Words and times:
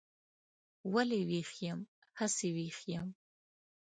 ولې 0.93 1.19
ویښ 1.29 1.49
یم؟ 1.65 1.79
هسې 2.19 2.47
ویښ 2.55 2.77
یم. 2.93 3.07